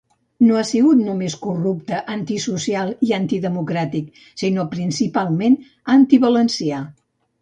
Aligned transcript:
No 0.45 0.55
ha 0.59 0.61
sigut 0.67 1.01
només 1.07 1.33
corrupte, 1.43 1.99
antisocial 2.15 2.91
i 3.09 3.13
antidemocràtic, 3.19 4.09
sinó 4.43 4.65
principalment 4.73 5.59
antivalencià. 5.99 6.81